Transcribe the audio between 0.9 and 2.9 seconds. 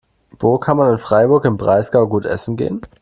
in Freiburg im Breisgau gut essen gehen?